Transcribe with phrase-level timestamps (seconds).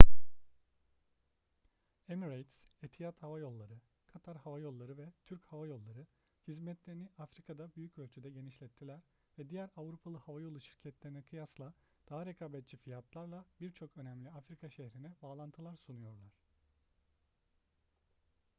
[2.13, 2.53] emirates
[2.83, 3.73] etihad hava yolları
[4.05, 6.05] katar hava yolları ve türk hava yolları
[6.47, 9.01] hizmetlerini afrika'da büyük ölçüde genişlettiler
[9.39, 11.73] ve diğer avrupalı havayolu şirketlerine kıyasla
[12.09, 16.41] daha rekabetçi fiyatlarla birçok önemli afrika şehrine bağlantılar sunuyorlar